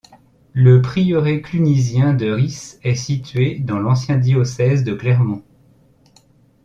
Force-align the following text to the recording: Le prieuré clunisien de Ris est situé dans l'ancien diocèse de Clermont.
Le 0.53 0.81
prieuré 0.81 1.43
clunisien 1.43 2.15
de 2.15 2.31
Ris 2.31 2.79
est 2.81 2.95
situé 2.95 3.59
dans 3.59 3.77
l'ancien 3.77 4.17
diocèse 4.17 4.83
de 4.83 4.95
Clermont. 4.95 5.43